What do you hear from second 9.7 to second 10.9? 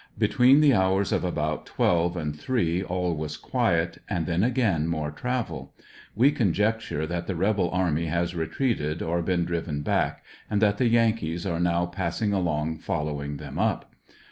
back, and that the